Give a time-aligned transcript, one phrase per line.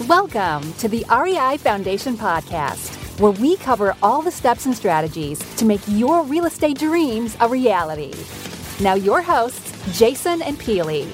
[0.00, 5.66] Welcome to the REI Foundation Podcast, where we cover all the steps and strategies to
[5.66, 8.12] make your real estate dreams a reality.
[8.80, 11.06] Now, your hosts, Jason and Pili.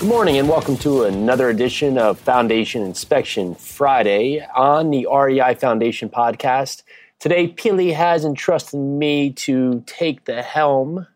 [0.00, 6.10] Good morning, and welcome to another edition of Foundation Inspection Friday on the REI Foundation
[6.10, 6.82] Podcast.
[7.20, 11.06] Today, Pili has entrusted me to take the helm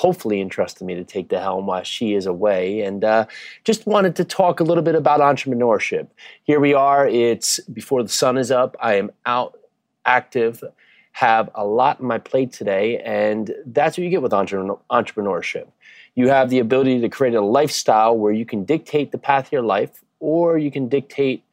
[0.00, 2.80] hopefully entrusted me to take the helm while she is away.
[2.80, 3.26] And uh,
[3.64, 6.08] just wanted to talk a little bit about entrepreneurship.
[6.44, 8.78] Here we are, it's before the sun is up.
[8.80, 9.58] I am out
[10.06, 10.64] active,
[11.12, 15.66] have a lot on my plate today, and that's what you get with entre- entrepreneurship.
[16.14, 19.52] You have the ability to create a lifestyle where you can dictate the path of
[19.52, 21.44] your life, or you can dictate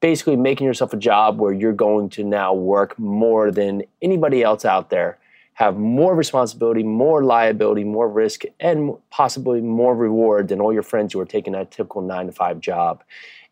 [0.00, 4.64] basically making yourself a job where you're going to now work more than anybody else
[4.64, 5.18] out there
[5.58, 11.12] have more responsibility, more liability, more risk, and possibly more reward than all your friends
[11.12, 13.02] who are taking that typical nine to five job.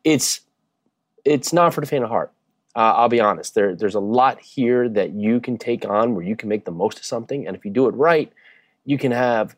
[0.04, 0.42] It's
[1.24, 2.30] it's not for the faint of heart.
[2.76, 3.56] Uh, I'll be honest.
[3.56, 6.70] There, there's a lot here that you can take on where you can make the
[6.70, 8.32] most of something, and if you do it right,
[8.84, 9.56] you can have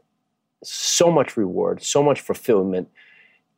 [0.64, 2.88] so much reward, so much fulfillment.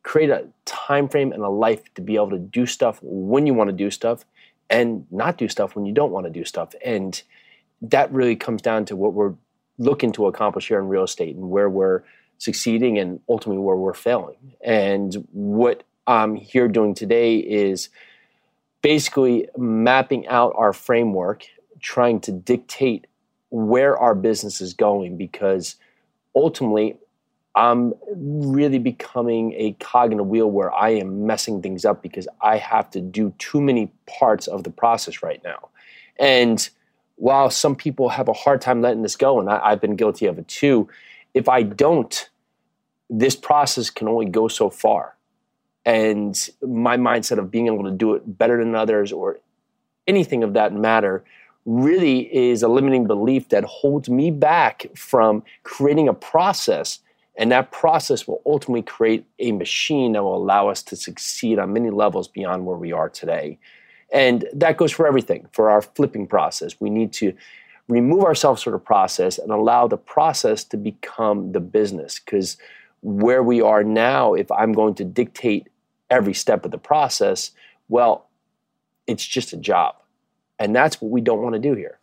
[0.02, 3.54] Create a time frame and a life to be able to do stuff when you
[3.54, 4.24] want to do stuff,
[4.68, 6.74] and not do stuff when you don't want to do stuff.
[6.84, 7.22] And
[7.82, 9.34] that really comes down to what we're
[9.78, 12.02] looking to accomplish here in real estate and where we're
[12.38, 14.54] succeeding and ultimately where we're failing.
[14.62, 17.88] And what I'm here doing today is
[18.82, 21.44] basically mapping out our framework,
[21.80, 23.06] trying to dictate
[23.50, 25.76] where our business is going because
[26.34, 26.96] ultimately
[27.54, 32.28] I'm really becoming a cog in the wheel where I am messing things up because
[32.40, 35.68] I have to do too many parts of the process right now.
[36.18, 36.68] And
[37.20, 40.24] while some people have a hard time letting this go, and I, have been guilty
[40.24, 40.88] of it too,
[41.34, 42.30] if I don't,
[43.10, 45.16] this process can only go so far.
[45.84, 49.38] And my mindset of being able to do it better than others or
[50.06, 51.22] anything of that matter
[51.66, 57.00] really is a limiting belief that holds me back from creating a process.
[57.36, 61.74] And that process will ultimately create a machine that will allow us to succeed on
[61.74, 63.58] many levels beyond where we are today.
[64.12, 65.46] And that goes for everything.
[65.52, 67.32] For our flipping process, we need to
[67.88, 72.18] remove ourselves from the process and allow the process to become the business.
[72.18, 72.56] Because
[73.02, 75.68] where we are now, if I'm going to dictate
[76.08, 77.52] every step of the process,
[77.88, 78.28] well,
[79.06, 79.96] it's just a job.
[80.58, 81.98] And that's what we don't want to do here.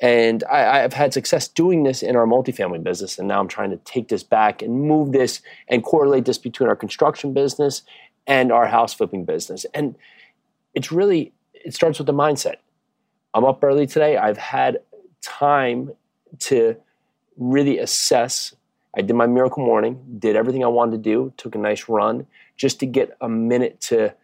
[0.00, 3.18] And I, have had success doing this in our multifamily business.
[3.18, 6.68] And now I'm trying to take this back and move this and correlate this between
[6.68, 7.82] our construction business
[8.26, 9.64] and our house flipping business.
[9.72, 9.96] And
[10.74, 11.32] it's really
[11.64, 12.56] it starts with the mindset.
[13.32, 14.16] I'm up early today.
[14.16, 14.78] I've had
[15.22, 15.90] time
[16.40, 16.76] to
[17.36, 18.54] really assess.
[18.96, 22.26] I did my miracle morning, did everything I wanted to do, took a nice run
[22.56, 24.14] just to get a minute to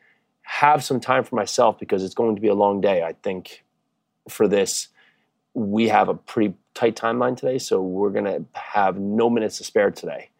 [0.42, 3.02] have some time for myself because it's going to be a long day.
[3.02, 3.64] I think
[4.28, 4.88] for this,
[5.54, 9.64] we have a pretty tight timeline today, so we're going to have no minutes to
[9.64, 10.30] spare today.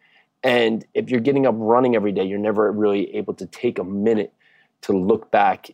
[0.43, 3.83] And if you're getting up running every day, you're never really able to take a
[3.83, 4.33] minute
[4.81, 5.71] to look back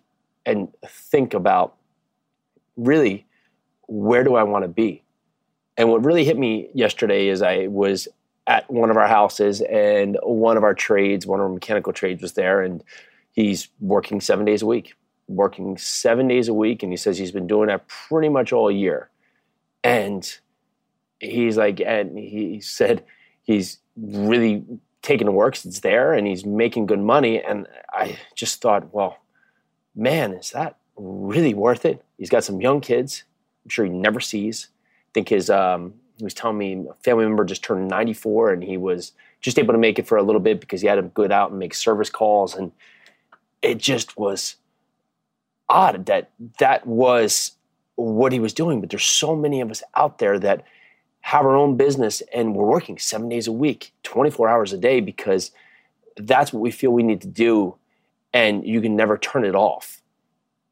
[0.47, 1.75] and think about
[2.77, 3.27] really
[3.87, 5.03] where do I want to be?
[5.77, 8.07] And what really hit me yesterday is I was
[8.47, 12.21] at one of our houses and one of our trades, one of our mechanical trades
[12.21, 12.83] was there and
[13.31, 14.95] he's working seven days a week,
[15.27, 16.81] working seven days a week.
[16.81, 19.09] And he says he's been doing that pretty much all year.
[19.83, 20.27] And
[21.19, 23.03] he's like, and he said
[23.43, 24.65] he's really
[25.01, 27.41] taking the work, it's there and he's making good money.
[27.41, 29.17] And I just thought, well,
[29.97, 32.03] man, is that really worth it?
[32.17, 33.23] He's got some young kids.
[33.65, 34.69] I'm sure he never sees.
[35.09, 38.63] I think his um, he was telling me a family member just turned 94 and
[38.63, 41.03] he was just able to make it for a little bit because he had to
[41.03, 42.71] go out and make service calls and
[43.61, 44.55] it just was
[45.69, 47.51] odd that that was
[47.95, 50.63] what he was doing but there's so many of us out there that
[51.21, 54.99] have our own business and we're working 7 days a week 24 hours a day
[54.99, 55.51] because
[56.15, 57.75] that's what we feel we need to do
[58.37, 60.03] and you can never turn it off.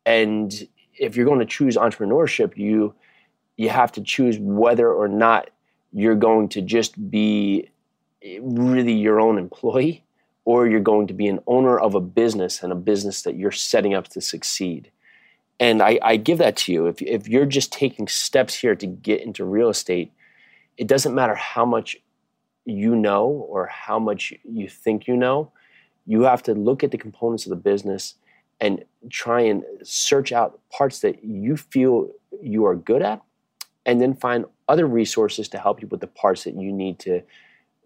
[0.06, 0.54] And
[0.94, 2.94] if you're going to choose entrepreneurship, you
[3.58, 5.50] you have to choose whether or not
[5.92, 7.72] you're going to just be
[8.40, 10.06] really your own employee
[10.44, 13.52] or you're going to be an owner of a business and a business that you're
[13.52, 14.92] setting up to succeed.
[15.60, 16.86] And I, I give that to you.
[16.86, 20.12] If, if you're just taking steps here to get into real estate,
[20.78, 21.98] it doesn't matter how much
[22.66, 25.52] you know or how much you think you know
[26.06, 28.16] you have to look at the components of the business
[28.62, 32.10] and try and search out parts that you feel
[32.42, 33.22] you are good at
[33.86, 37.22] and then find other resources to help you with the parts that you need to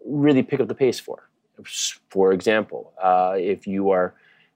[0.04, 1.28] really pick up the pace for
[2.08, 4.14] For example, uh, if you are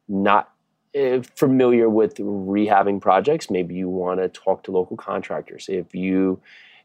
[0.09, 0.53] not
[0.99, 5.69] uh, familiar with rehabbing projects, maybe you want to talk to local contractors.
[5.69, 6.41] If you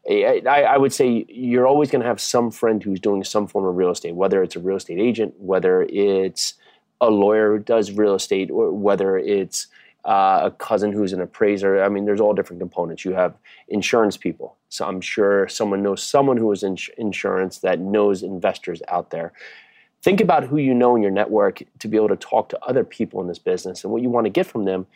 [0.08, 3.66] I, I, would say you're always going to have some friend who's doing some form
[3.66, 6.54] of real estate, whether it's a real estate agent, whether it's
[7.00, 9.66] a lawyer who does real estate, or whether it's
[10.04, 11.82] uh, a cousin who's an appraiser.
[11.82, 13.04] I mean, there's all different components.
[13.04, 13.34] You have
[13.68, 14.56] insurance people.
[14.68, 19.32] So I'm sure someone knows someone who is in insurance that knows investors out there.
[20.02, 22.84] Think about who you know in your network to be able to talk to other
[22.84, 23.84] people in this business.
[23.84, 24.86] And what you want to get from them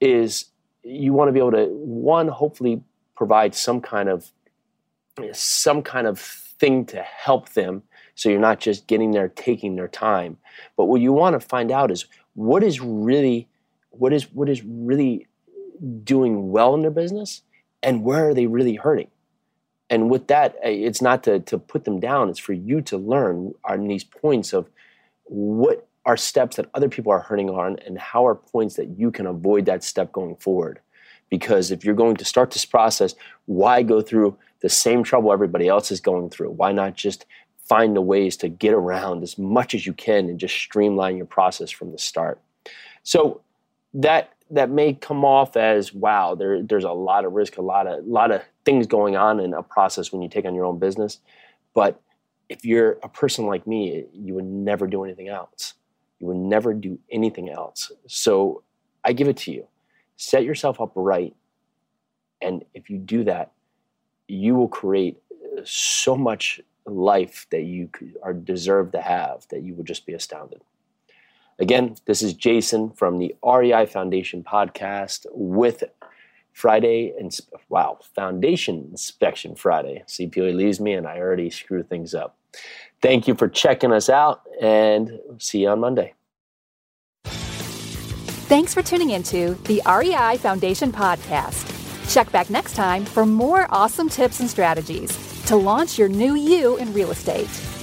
[0.00, 0.46] is
[0.84, 2.82] you want to be able to, one, hopefully
[3.16, 4.30] provide some kind of
[5.32, 7.82] some kind of thing to help them
[8.16, 10.38] so you're not just getting there taking their time.
[10.76, 13.46] But what you want to find out is what is really
[13.90, 15.26] what is what is really
[16.02, 17.42] doing well in their business
[17.82, 19.08] and where are they really hurting?
[19.90, 22.30] And with that eh, it's not to, to put them down.
[22.30, 24.68] It's for you to learn on these points of
[25.24, 29.10] what are steps that other people are hurting on and how are points that you
[29.10, 30.80] can avoid that step going forward.
[31.28, 33.14] Because if you're going to start this process
[33.44, 36.50] why go through the same trouble everybody else is going through.
[36.50, 37.26] Why not just
[37.68, 41.26] find the ways to get around as much as you can and just streamline your
[41.26, 42.40] process from the start?
[43.02, 43.40] So
[43.94, 47.86] that that may come off as wow, there, there's a lot of risk, a lot
[47.86, 50.78] of lot of things going on in a process when you take on your own
[50.78, 51.18] business.
[51.74, 52.00] But
[52.48, 55.74] if you're a person like me, you would never do anything else.
[56.20, 57.90] You would never do anything else.
[58.06, 58.62] So
[59.04, 59.66] I give it to you.
[60.16, 61.34] Set yourself up right.
[62.40, 63.52] And if you do that,
[64.28, 65.18] you will create
[65.64, 67.90] so much life that you
[68.22, 70.62] are deserve to have that you would just be astounded.
[71.58, 75.84] Again, this is Jason from the REI Foundation podcast with
[76.52, 77.38] Friday and
[77.68, 80.04] wow, Foundation Inspection Friday.
[80.06, 82.36] CPO leaves me and I already screw things up.
[83.02, 86.14] Thank you for checking us out and see you on Monday.
[88.48, 91.72] Thanks for tuning into the REI Foundation podcast.
[92.12, 96.76] Check back next time for more awesome tips and strategies to launch your new you
[96.76, 97.75] in real estate.